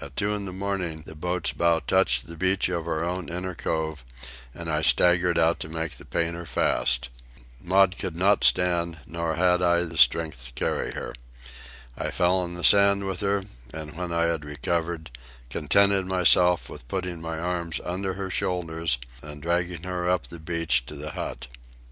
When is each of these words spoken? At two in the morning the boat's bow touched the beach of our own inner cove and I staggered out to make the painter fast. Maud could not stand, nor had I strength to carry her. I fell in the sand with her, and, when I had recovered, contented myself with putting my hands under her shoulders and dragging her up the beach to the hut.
At 0.00 0.14
two 0.14 0.32
in 0.32 0.44
the 0.44 0.52
morning 0.52 1.02
the 1.06 1.16
boat's 1.16 1.50
bow 1.50 1.80
touched 1.80 2.28
the 2.28 2.36
beach 2.36 2.68
of 2.68 2.86
our 2.86 3.02
own 3.02 3.28
inner 3.28 3.56
cove 3.56 4.04
and 4.54 4.70
I 4.70 4.80
staggered 4.82 5.40
out 5.40 5.58
to 5.58 5.68
make 5.68 5.96
the 5.96 6.04
painter 6.04 6.46
fast. 6.46 7.08
Maud 7.60 7.98
could 7.98 8.14
not 8.16 8.44
stand, 8.44 9.00
nor 9.08 9.34
had 9.34 9.62
I 9.62 9.84
strength 9.96 10.44
to 10.44 10.52
carry 10.52 10.92
her. 10.92 11.12
I 11.98 12.12
fell 12.12 12.44
in 12.44 12.54
the 12.54 12.62
sand 12.62 13.08
with 13.08 13.18
her, 13.22 13.42
and, 13.74 13.96
when 13.96 14.12
I 14.12 14.26
had 14.26 14.44
recovered, 14.44 15.10
contented 15.50 16.06
myself 16.06 16.68
with 16.70 16.86
putting 16.86 17.20
my 17.20 17.34
hands 17.38 17.80
under 17.84 18.14
her 18.14 18.30
shoulders 18.30 18.98
and 19.20 19.42
dragging 19.42 19.82
her 19.82 20.08
up 20.08 20.28
the 20.28 20.38
beach 20.38 20.86
to 20.86 20.94
the 20.94 21.10
hut. 21.10 21.48